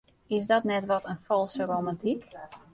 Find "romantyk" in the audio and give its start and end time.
1.65-2.21